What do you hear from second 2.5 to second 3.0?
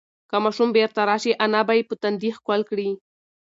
کړي.